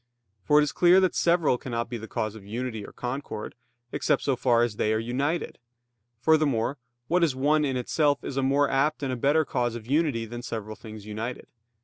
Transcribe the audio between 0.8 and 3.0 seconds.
that several cannot be the cause of unity or